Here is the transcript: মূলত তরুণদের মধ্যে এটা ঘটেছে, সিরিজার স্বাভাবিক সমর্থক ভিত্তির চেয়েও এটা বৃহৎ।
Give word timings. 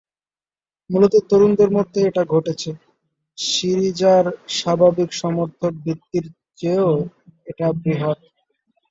মূলত 0.89 1.13
তরুণদের 1.29 1.69
মধ্যে 1.71 1.99
এটা 2.01 2.23
ঘটেছে, 2.25 2.69
সিরিজার 3.37 4.25
স্বাভাবিক 4.57 5.09
সমর্থক 5.13 5.73
ভিত্তির 5.85 6.25
চেয়েও 6.59 6.93
এটা 7.47 7.67
বৃহৎ। 7.81 8.19